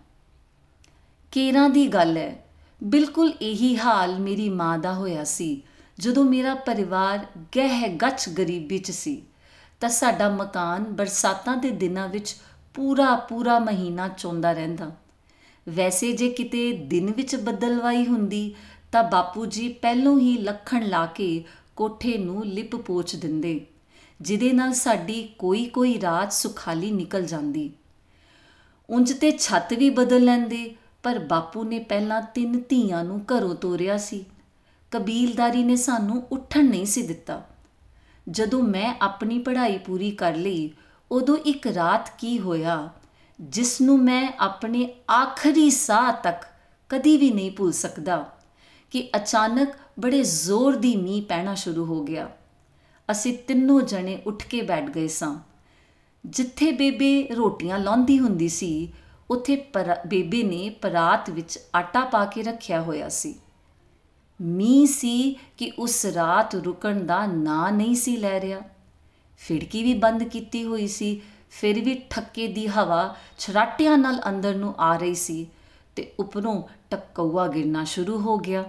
[1.32, 2.44] ਕੇਰਾਂ ਦੀ ਗੱਲ ਹੈ
[2.84, 5.62] ਬਿਲਕੁਲ ਇਹੀ ਹਾਲ ਮੇਰੀ ਮਾਂ ਦਾ ਹੋਇਆ ਸੀ।
[5.98, 9.22] ਜਦੋਂ ਮੇਰਾ ਪਰਿਵਾਰ ਗਹਿ ਗੱਚ ਗਰੀਬੀ 'ਚ ਸੀ,
[9.80, 12.36] ਤਾਂ ਸਾਡਾ ਮਕਾਨ ਬਰਸਾਤਾਂ ਦੇ ਦਿਨਾਂ ਵਿੱਚ
[12.74, 14.90] ਪੂਰਾ ਪੂਰਾ ਮਹੀਨਾ ਚੋਂਦਾ ਰਹਿੰਦਾ।
[15.68, 18.54] ਵੈਸੇ ਜੇ ਕਿਤੇ ਦਿਨ ਵਿੱਚ ਬੱਦਲਵਾਈ ਹੁੰਦੀ,
[18.92, 21.44] ਤਾਂ ਬਾਪੂ ਜੀ ਪਹਿਲੋਂ ਹੀ ਲੱਖਣ ਲਾ ਕੇ
[21.76, 23.60] ਕੋਠੇ ਨੂੰ ਲਿਪ ਪੋਚ ਦਿੰਦੇ।
[24.20, 27.72] ਜਿਹਦੇ ਨਾਲ ਸਾਡੀ ਕੋਈ ਕੋਈ ਰਾਤ ਸੁਖਾਲੀ ਨਿਕਲ ਜਾਂਦੀ।
[28.90, 33.98] ਉਂਝ ਤੇ ਛੱਤ ਵੀ ਬਦਲ ਲੈਂਦੇ, ਪਰ ਬਾਪੂ ਨੇ ਪਹਿਲਾਂ ਤਿੰਨ ਧੀਆਂ ਨੂੰ ਘਰੋਂ ਤੋਰਿਆ
[33.98, 34.24] ਸੀ।
[34.90, 37.46] ਕਬੀਲਦਾਰੀ ਨੇ ਸਾਨੂੰ ਉੱਠਣ ਨਹੀਂ ਸੀ ਦਿੱਤਾ।
[38.30, 40.70] ਜਦੋਂ ਮੈਂ ਆਪਣੀ ਪੜ੍ਹਾਈ ਪੂਰੀ ਕਰ ਲਈ,
[41.10, 42.88] ਉਦੋਂ ਇੱਕ ਰਾਤ ਕੀ ਹੋਇਆ,
[43.40, 46.44] ਜਿਸ ਨੂੰ ਮੈਂ ਆਪਣੇ ਆਖਰੀ ਸਾਹ ਤੱਕ
[46.88, 48.32] ਕਦੀ ਵੀ ਨਹੀਂ ਭੁੱਲ ਸਕਦਾ,
[48.90, 49.68] ਕਿ ਅਚਾਨਕ
[50.00, 52.28] ਬੜੇ ਜ਼ੋਰ ਦੀ ਮੀਂਹ ਪੈਣਾ ਸ਼ੁਰੂ ਹੋ ਗਿਆ।
[53.10, 55.38] ਅਸੀਂ ਤਿੰਨੋਂ ਜਣੇ ਉੱਠ ਕੇ ਬੈਠ ਗਏ ਸਾਂ।
[56.26, 58.92] ਜਿੱਥੇ ਬੇਬੇ ਰੋਟੀਆਂ ਲਾਉਂਦੀ ਹੁੰਦੀ ਸੀ,
[59.30, 59.64] ਉੱਥੇ
[60.06, 63.34] ਬੇਬੇ ਨੇ ਪਰਾਤ ਵਿੱਚ ਆਟਾ ਪਾ ਕੇ ਰੱਖਿਆ ਹੋਇਆ ਸੀ।
[64.40, 68.60] ਮੀਂਹ ਸੀ ਕਿ ਉਸ ਰਾਤ ਰੁਕਣ ਦਾ ਨਾਂ ਨਹੀਂ ਸੀ ਲੈ ਰਿਹਾ।
[69.46, 74.74] ਖਿੜਕੀ ਵੀ ਬੰਦ ਕੀਤੀ ਹੋਈ ਸੀ, ਫਿਰ ਵੀ ਠੱਕੇ ਦੀ ਹਵਾ ਛਰਾਟਿਆਂ ਨਾਲ ਅੰਦਰ ਨੂੰ
[74.78, 75.46] ਆ ਰਹੀ ਸੀ
[75.96, 78.64] ਤੇ ਉੱਪਰੋਂ ਟਪਕਊਆ ਗਿਰਨਾ ਸ਼ੁਰੂ ਹੋ ਗਿਆ।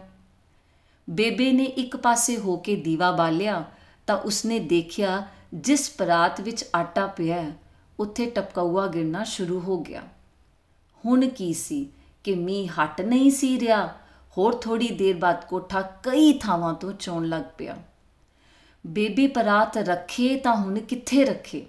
[1.10, 3.64] ਬੇਬੇ ਨੇ ਇੱਕ ਪਾਸੇ ਹੋ ਕੇ ਦੀਵਾ ਬਾਲਿਆ
[4.10, 7.44] ਤਾਂ ਉਸਨੇ ਦੇਖਿਆ ਜਿਸ ਪਰਾਤ ਵਿੱਚ ਆਟਾ ਪਿਆ
[8.00, 10.02] ਉੱਥੇ ਟਪਕਊਆ ਗਿਰਨਾ ਸ਼ੁਰੂ ਹੋ ਗਿਆ।
[11.04, 11.90] ਹੁਣ ਕੀ ਸੀ
[12.24, 13.88] ਕਿ ਮੀਂਹ ਹਟ ਨਹੀਂ ਸੀ ਰਿਹਾ,
[14.38, 17.78] ਹੋਰ ਥੋੜੀ ਦੇਰ ਬਾਅਦ ਕੋਠਾ ਕਈ ਥਾਵਾਂ ਤੋਂ ਚੋਣ ਲੱਗ ਪਿਆ।
[18.88, 21.66] ਬੇਬੀ ਪਰਾਤ ਰੱਖੇ ਤਾਂ ਹੁਣ ਕਿੱਥੇ ਰੱਖੇ?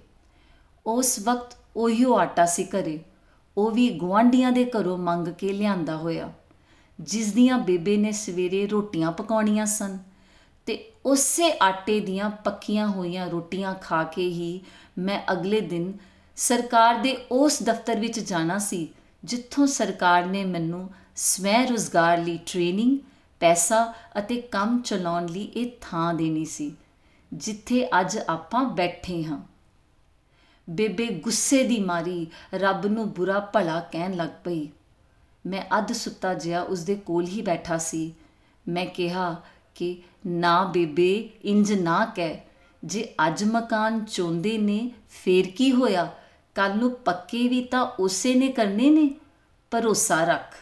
[0.86, 2.98] ਉਸ ਵਕਤ ਉਹੀਓ ਆਟਾ ਸੀ ਘਰੇ,
[3.56, 6.32] ਉਹ ਵੀ ਗਵਾਂਡੀਆਂ ਦੇ ਘਰੋਂ ਮੰਗ ਕੇ ਲਿਆਂਦਾ ਹੋਇਆ
[7.00, 9.98] ਜਿਸ ਦੀਆਂ ਬੇਬੇ ਨੇ ਸਵੇਰੇ ਰੋਟੀਆਂ ਪਕਾਉਣੀਆਂ ਸਨ।
[10.66, 14.60] ਤੇ ਉਸੇ ਆਟੇ ਦੀਆਂ ਪੱਕੀਆਂ ਹੋਈਆਂ ਰੋਟੀਆਂ ਖਾ ਕੇ ਹੀ
[14.98, 15.92] ਮੈਂ ਅਗਲੇ ਦਿਨ
[16.36, 18.88] ਸਰਕਾਰ ਦੇ ਉਸ ਦਫ਼ਤਰ ਵਿੱਚ ਜਾਣਾ ਸੀ,
[19.24, 22.98] ਜਿੱਥੋਂ ਸਰਕਾਰ ਨੇ ਮੈਨੂੰ ਸਵੈ ਰੋਜ਼ਗਾਰ ਲਈ ਟ੍ਰੇਨਿੰਗ
[23.40, 26.72] ਪੈਸਾ ਅਤੇ ਕੰਮ ਚਲਾਉਣ ਲਈ ਇਹ ਥਾਂ ਦੇਣੀ ਸੀ,
[27.32, 29.40] ਜਿੱਥੇ ਅੱਜ ਆਪਾਂ ਬੈਠੇ ਹਾਂ।
[30.68, 34.68] ਬੇਬੇ ਗੁੱਸੇ ਦੀ ਮਾਰੀ ਰੱਬ ਨੂੰ ਬੁਰਾ ਭਲਾ ਕਹਿਣ ਲੱਗ ਪਈ।
[35.46, 38.12] ਮੈਂ ਅੱਧ ਸੁੱਤਾ ਜਿਹਾ ਉਸਦੇ ਕੋਲ ਹੀ ਬੈਠਾ ਸੀ।
[38.68, 39.34] ਮੈਂ ਕਿਹਾ
[39.80, 42.40] ਕਿ ਨਾ ਬੇਬੇ, ਇੰਜ ਨਾ ਕਹਿ।
[42.84, 46.12] ਜੇ ਅੱਜ ਮਕਾਨ ਚੋਂਦੇ ਨੇ, ਫੇਰ ਕੀ ਹੋਇਆ?
[46.54, 49.10] ਕੱਲ ਨੂੰ ਪੱਕੇ ਵੀ ਤਾਂ ਉਸੇ ਨੇ ਕਰਨੇ ਨੇ।
[49.70, 50.56] ਭਰੋਸਾ ਰੱਖ।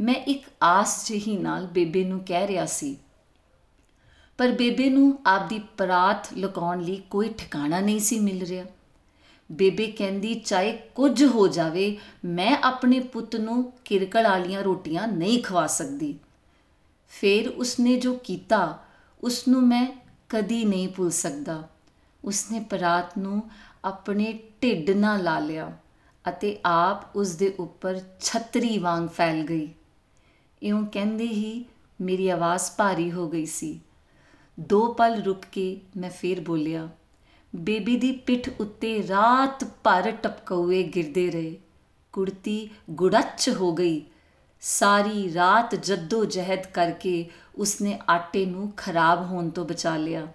[0.00, 2.96] ਮੈਂ ਇੱਕ ਆਸ ਜਿਹੀ ਨਾਲ ਬੇਬੇ ਨੂੰ ਕਹਿ ਰਿਹਾ ਸੀ।
[4.38, 8.64] ਪਰ ਬੇਬੇ ਨੂੰ ਆਪਦੀ ਪਰਾਤ ਲੁਕਾਉਣ ਲਈ ਕੋਈ ਠਿਕਾਣਾ ਨਹੀਂ ਸੀ ਮਿਲ ਰਿਹਾ।
[9.52, 15.66] ਬੇਬੇ ਕਹਿੰਦੀ, ਚਾਹੇ ਕੁਝ ਹੋ ਜਾਵੇ, ਮੈਂ ਆਪਣੇ ਪੁੱਤ ਨੂੰ ਕਿਰਕਲ ਵਾਲੀਆਂ ਰੋਟੀਆਂ ਨਹੀਂ ਖਵਾ
[15.66, 16.18] ਸਕਦੀ।
[17.08, 18.78] ਫਿਰ ਉਸਨੇ ਜੋ ਕੀਤਾ
[19.24, 19.86] ਉਸ ਨੂੰ ਮੈਂ
[20.28, 21.62] ਕਦੀ ਨਹੀਂ ਭੁੱਲ ਸਕਦਾ।
[22.24, 23.42] ਉਸਨੇ ਪਰਾਤ ਨੂੰ
[23.84, 24.32] ਆਪਣੇ
[24.62, 25.72] ਢਿੱਡ ਨਾਲ ਲਾ ਲਿਆ
[26.28, 29.68] ਅਤੇ ਆਪ ਉਸ ਦੇ ਉੱਪਰ ਛਤਰੀ ਵਾਂਗ ਫੈਲ ਗਈ।
[30.62, 31.64] ਇਉਂ ਕਹਿੰਦੇ ਹੀ
[32.00, 33.80] ਮੇਰੀ ਆਵਾਜ਼ ਭਾਰੀ ਹੋ ਗਈ ਸੀ।
[34.60, 36.88] ਦੋ ਪਲ ਰੁਕ ਕੇ ਮੈਂ ਫੇਰ ਬੋਲਿਆ,
[37.56, 41.56] ਬੇਬੀ ਦੀ ਪਿੱਠ ਉੱਤੇ ਰਾਤ ਭਰ ਟਪਕਉਏ ਗਿਰਦੇ ਰਹੇ।
[42.12, 44.00] ਕੁੜਤੀ ਗੁੜੱਚ ਹੋ ਗਈ
[44.60, 50.26] ਸਾਰੀ ਰਾਤ ਜੱਦੋ ਜਹਿਦ ਕਰਕੇ ਉਸਨੇ ਆਟੇ ਨੂੰ ਖਰਾਬ ਹੋਣ ਤੋਂ ਬਚਾ ਲਿਆ।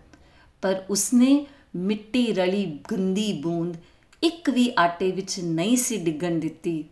[0.62, 3.78] ਪਰ ਉਸਨੇ ਮਿੱਟੀ ਰਲੀ ਗੰਦੀ ਬੂੰਦ
[4.24, 6.84] ਇੱਕ ਵੀ ਆਟੇ ਵਿੱਚ ਨਹੀਂ ਸੀ ਡਿੱਗਣ ਦਿੱਤੀ।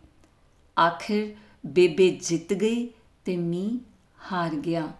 [0.80, 1.34] ਆਖਿਰ
[1.66, 2.88] ਬੇਬੇ ਜਿੱਤ ਗਈ
[3.24, 3.80] ਤੇ ਮੀ
[4.32, 4.92] ਹਾਰ ਗਿਆ।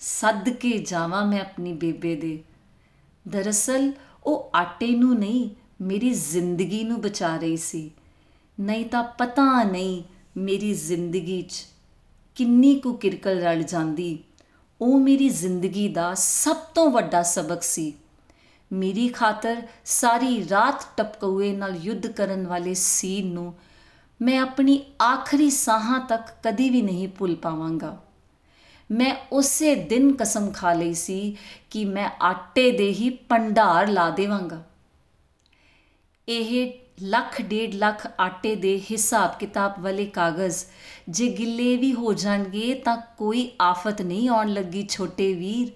[0.00, 2.44] ਸੱਦ ਕੇ ਜਾਵਾਂ ਮੈਂ ਆਪਣੀ ਬੇਬੇ ਦੇ।
[3.28, 3.92] ਦਰਅਸਲ
[4.24, 5.50] ਉਹ ਆਟੇ ਨੂੰ ਨਹੀਂ,
[5.80, 7.90] ਮੇਰੀ ਜ਼ਿੰਦਗੀ ਨੂੰ ਬਚਾ ਰਹੀ ਸੀ।
[8.60, 10.02] ਨਹੀਂ ਤਾਂ ਪਤਾ ਨਹੀਂ
[10.36, 11.64] ਮੇਰੀ ਜ਼ਿੰਦਗੀ 'ਚ
[12.36, 14.18] ਕਿੰਨੀ ਕੁ ਕਿਰਕਲ ਰਲ ਜਾਂਦੀ,
[14.80, 17.92] ਉਹ ਮੇਰੀ ਜ਼ਿੰਦਗੀ ਦਾ ਸਭ ਤੋਂ ਵੱਡਾ ਸਬਕ ਸੀ।
[18.70, 23.54] ਮੇਰੀ ਖਾਤਰ ਸਾਰੀ ਰਾਤ ਟਪਕੂਏ ਨਾਲ ਯੁੱਧ ਕਰਨ ਵਾਲੇ ਸੀਨ ਨੂੰ
[24.20, 27.96] ਮੈਂ ਆਪਣੀ ਆਖਰੀ ਸਾਹਾਂ ਤੱਕ ਕਦੀ ਵੀ ਨਹੀਂ ਭੁੱਲ ਪਾਵਾਂਗਾ।
[28.90, 31.36] ਮੈਂ ਉਸੇ ਦਿਨ ਕਸਮ ਖਾ ਲਈ ਸੀ
[31.70, 34.62] ਕਿ ਮੈਂ ਆਟੇ ਦੇ ਹੀ ਪੰਡਾਰ ਲਾ ਦੇਵਾਂਗਾ।
[36.28, 40.64] ਇਹ ਲੱਖ ਡੇਢ ਲੱਖ ਆਟੇ ਦੇ ਹਿਸਾਬ ਕਿਤਾਬ ਵਾਲੇ ਕਾਗਜ਼
[41.08, 45.70] ਜੇ ਗਿੱਲੇ ਵੀ ਹੋ ਜਾਣਗੇ ਤਾਂ ਕੋਈ ਆਫਤ ਨਹੀਂ ਆਉਣ ਲੱਗੀ, ਛੋਟੇ ਵੀਰ।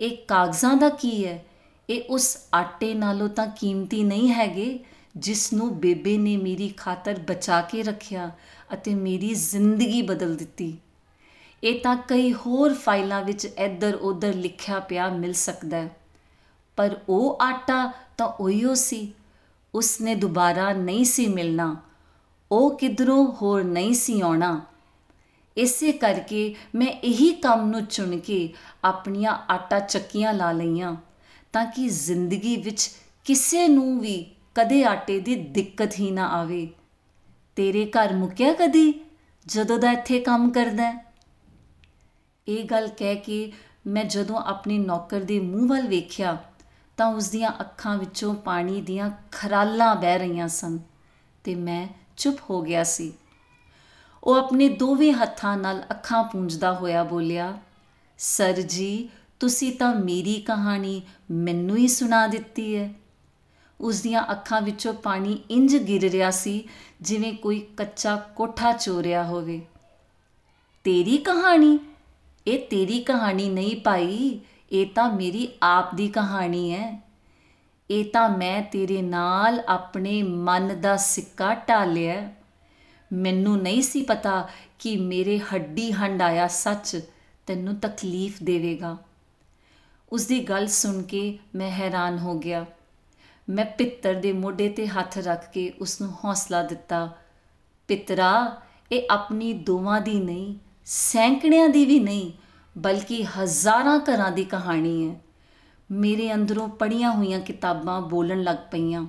[0.00, 1.44] ਇਹ ਕਾਗਜ਼ਾਂ ਦਾ ਕੀ ਹੈ?
[1.88, 4.78] ਇਹ ਉਸ ਆਟੇ ਨਾਲੋਂ ਤਾਂ ਕੀਮਤੀ ਨਹੀਂ ਹੈਗੇ,
[5.16, 8.30] ਜਿਸ ਨੂੰ ਬੇਬੇ ਨੇ ਮੇਰੀ ਖਾਤਰ ਬਚਾ ਕੇ ਰੱਖਿਆ
[8.74, 10.76] ਅਤੇ ਮੇਰੀ ਜ਼ਿੰਦਗੀ ਬਦਲ ਦਿੱਤੀ।
[11.64, 15.88] ਇਹ ਤਾਂ ਕਈ ਹੋਰ ਫਾਈਲਾਂ ਵਿੱਚ ਇੱਧਰ ਉੱਧਰ ਲਿਖਿਆ ਪਿਆ ਮਿਲ ਸਕਦਾ
[16.76, 19.12] ਪਰ ਉਹ ਆਟਾ ਤਾਂ ਉਹੀਓ ਸੀ
[19.74, 21.76] ਉਸਨੇ ਦੁਬਾਰਾ ਨਹੀਂ ਸੀ ਮਿਲਣਾ,
[22.52, 24.60] ਉਹ ਕਿਧਰੋਂ ਹੋਰ ਨਹੀਂ ਸੀ ਆਉਣਾ।
[25.56, 28.52] ਇਸੇ ਕਰਕੇ ਮੈਂ ਇਹੀ ਕੰਮ ਨੂੰ ਚੁਣ ਕੇ
[28.84, 30.96] ਆਪਣੀਆਂ ਆਟਾ ਚੱਕੀਆਂ ਲਾ ਲਈਆਂ
[31.52, 32.90] ਤਾਂ ਕਿ ਜ਼ਿੰਦਗੀ ਵਿੱਚ
[33.24, 36.68] ਕਿਸੇ ਨੂੰ ਵੀ ਕਦੇ ਆਟੇ ਦੀ ਦਿੱਕਤ ਹੀ ਨਾ ਆਵੇ।
[37.56, 38.92] ਤੇਰੇ ਘਰ ਮੁੱਕਿਆ ਕਦੀ
[39.46, 40.92] ਜਦੋਂ ਦਾ ਇੱਥੇ ਕੰਮ ਕਰਦਾ
[42.48, 43.52] ਇਹ ਗੱਲ ਕਹਿ ਕੇ
[43.86, 46.36] ਮੈਂ ਜਦੋਂ ਆਪਣੇ ਨੌਕਰ ਦੇ ਮੂੰਹ ਵੱਲ ਵੇਖਿਆ
[47.00, 50.78] ਤਾਂ ਉਸ ਦੀਆਂ ਅੱਖਾਂ ਵਿੱਚੋਂ ਪਾਣੀ ਦੀਆਂ ਖਰਾਲਾਂ ਵਹਿ ਰਹੀਆਂ ਸਨ
[51.44, 53.12] ਤੇ ਮੈਂ ਚੁੱਪ ਹੋ ਗਿਆ ਸੀ।
[54.24, 57.58] ਉਹ ਆਪਣੇ ਦੋਵੇਂ ਹੱਥਾਂ ਨਾਲ ਅੱਖਾਂ ਪੂੰਝਦਾ ਹੋਇਆ ਬੋਲਿਆ,
[58.18, 59.08] ਸਰ ਜੀ,
[59.40, 62.94] ਤੁਸੀਂ ਤਾਂ ਮੇਰੀ ਕਹਾਣੀ ਮੈਨੂੰ ਹੀ ਸੁਣਾ ਦਿੱਤੀ ਹੈ।
[63.80, 66.68] ਉਸ ਦੀਆਂ ਅੱਖਾਂ ਵਿੱਚੋਂ ਪਾਣੀ ਇੰਜ ਗਿਰ ਰਿਹਾ ਸੀ
[67.00, 69.60] ਜਿਵੇਂ ਕੋਈ ਕੱਚਾ ਕੋਠਾ ਚੋਰਿਆ ਹੋਵੇ।
[70.84, 71.78] ਤੇਰੀ ਕਹਾਣੀ?
[72.46, 74.40] ਇਹ ਤੇਰੀ ਕਹਾਣੀ ਨਹੀਂ ਭਾਈ।
[74.72, 77.02] ਇਹ ਤਾਂ ਮੇਰੀ ਆਪ ਦੀ ਕਹਾਣੀ ਹੈ।
[77.90, 82.32] ਇਹ ਤਾਂ ਮੈਂ ਤੇਰੇ ਨਾਲ ਆਪਣੇ ਮਨ ਦਾ ਸਿੱਕਾ ਢਾਲਿਆ।
[83.12, 87.00] ਮੈਨੂੰ ਨਹੀਂ ਸੀ ਪਤਾ ਕਿ ਮੇਰੇ ਹੱਡੀ ਹੰਡਾਇਆ ਸੱਚ,
[87.46, 88.96] ਤੈਨੂੰ ਤਕਲੀਫ ਦੇਵੇਗਾ।
[90.12, 92.66] ਉਸ ਦੀ ਗੱਲ ਸੁਣ ਕੇ ਮੈਂ ਹੈਰਾਨ ਹੋ ਗਿਆ।
[93.48, 97.16] ਮੈਂ ਪਿੱਤਰ ਦੇ ਮੋਢੇ ਤੇ ਹੱਥ ਰੱਖ ਕੇ ਉਸ ਨੂੰ ਹੌਸਲਾ ਦਿੱਤਾ।
[97.88, 100.54] ਪਿੱਤਰਾ, ਇਹ ਆਪਣੀ ਦੋਵਾਂ ਦੀ ਨਹੀਂ,
[100.84, 102.32] ਸੈਂਕੜਿਆਂ ਦੀ ਵੀ ਨਹੀਂ
[102.78, 105.20] ਬਲਕਿ ਹਜ਼ਾਰਾਂ ਘਰਾਂ ਦੀ ਕਹਾਣੀ ਹੈ।
[105.90, 109.06] ਮੇਰੇ ਅੰਦਰੋਂ ਪੜੀਆਂ ਹੋਈਆਂ ਕਿਤਾਬਾਂ ਬੋਲਣ ਲੱਗ ਪਈਆਂ।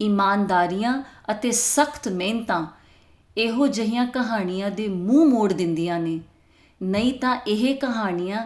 [0.00, 2.66] ਇਮਾਨਦਾਰੀਆਂ ਅਤੇ ਸਖਤ ਮਿਹਨਤਾਂ
[3.36, 6.20] ਇਹੋ ਜਿਹੀਆਂ ਕਹਾਣੀਆਂ ਦੇ ਮੂੰਹ ਮੋੜ ਦਿੰਦੀਆਂ ਨੇ।
[6.82, 8.38] ਨਹੀਂ ਤਾਂ ਇਹ ਕਹਾਣੀਆਂ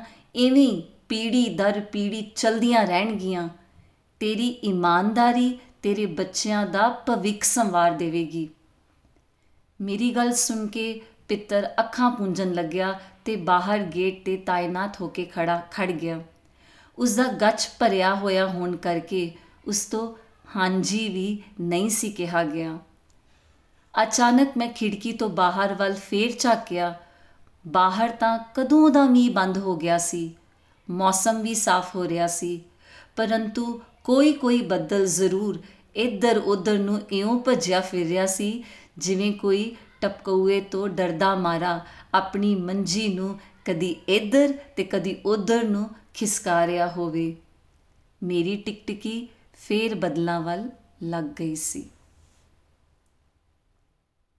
[0.46, 3.48] ਐਵੇਂ ਪੀੜੀ ਦਰ ਪੀੜੀ ਚਲਦੀਆਂ ਰਹਿਣਗੀਆਂ।
[4.20, 8.48] ਤੇਰੀ ਇਮਾਨਦਾਰੀ ਤੇਰੇ ਬੱਚਿਆਂ ਦਾ ਭਵਿੱਖ ਸੰਵਾਰ ਦੇਵੇਗੀ।
[9.80, 13.00] ਮੇਰੀ ਗੱਲ ਸੁਣ ਕੇ ਪਿੱਤਰ ਅੱਖਾਂ ਪੂੰਝਣ ਲੱਗਿਆ
[13.30, 16.22] ਤੇ ਬਾਹਰ ਗੇਟ ਤੇ ਤਾਇਨਾਤ ਹੋ ਕੇ ਖੜਾ, ਖੜ ਗਿਆ।
[16.98, 19.30] ਉਸ ਦਾ ਗੱਚ ਭਰਿਆ ਹੋਇਆ ਹੋਣ ਕਰਕੇ
[19.66, 20.14] ਉਸ ਤੋਂ
[20.56, 22.78] ਹਾਂਜੀ ਵੀ ਨਹੀਂ ਸੀ ਕਿਹਾ ਗਿਆ।
[24.02, 26.94] ਅਚਾਨਕ ਮੈਂ ਖਿੜਕੀ ਤੋਂ ਬਾਹਰ ਵੱਲ ਫੇਰ ਝਾਕਿਆ।
[27.66, 30.34] ਬਾਹਰ ਤਾਂ ਕਦੋਂ ਦਾ ਮੀਂਹ ਬੰਦ ਹੋ ਗਿਆ ਸੀ।
[30.90, 32.64] ਮੌਸਮ ਵੀ ਸਾਫ਼ ਹੋ ਰਿਹਾ ਸੀ।
[33.16, 35.62] ਪਰੰਤੂ ਕੋਈ ਕੋਈ ਬੱਦਲ ਜ਼ਰੂਰ
[35.94, 38.64] ਇੱਧਰ ਉੱਧਰ ਨੂੰ ਇਉਂ ਭੱਜਿਆ ਫਿਰ ਰਿਹਾ ਸੀ,
[38.98, 41.80] ਜਿਵੇਂ ਕੋਈ ਟਪਕੂਏ ਤੋਂ ਡਰਦਾ ਮਾਰਾ
[42.14, 47.36] ਆਪਣੀ ਮੰਜੀ ਨੂੰ ਕਦੀ ਇੱਧਰ ਤੇ ਕਦੀ ਉੱਧਰ ਨੂੰ ਖਿਸਕਾ ਰਿਹਾ ਹੋਵੇ।
[48.22, 50.70] ਮੇਰੀ ਟਿਕਟਿਕੀ ਫੇਰ ਬਦਲਾਂ ਵੱਲ
[51.02, 51.90] ਲੱਗ ਗਈ ਸੀ।